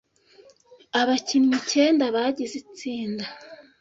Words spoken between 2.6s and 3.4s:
itsinda.